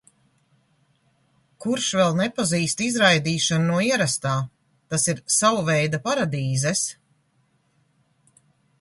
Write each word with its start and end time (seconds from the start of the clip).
Kurš 1.65 1.89
vēl 1.99 2.17
nepazīst 2.21 2.81
izraidīšanu 2.87 3.69
no 3.73 3.83
ierastā, 3.91 4.33
tas 4.95 5.09
ir– 5.15 5.23
savveida 5.39 6.03
paradīzes. 6.11 6.87